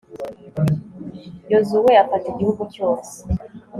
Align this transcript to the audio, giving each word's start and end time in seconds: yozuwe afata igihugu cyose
yozuwe 1.51 1.91
afata 2.03 2.25
igihugu 2.33 2.61
cyose 2.73 3.13